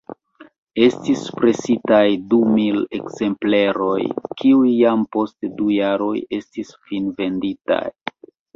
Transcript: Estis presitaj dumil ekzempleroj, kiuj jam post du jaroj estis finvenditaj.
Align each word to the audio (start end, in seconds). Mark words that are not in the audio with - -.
Estis 0.85 1.19
presitaj 1.41 1.99
dumil 2.31 2.79
ekzempleroj, 3.01 3.99
kiuj 4.41 4.73
jam 4.79 5.05
post 5.19 5.49
du 5.61 5.71
jaroj 5.77 6.13
estis 6.41 6.75
finvenditaj. 6.91 7.83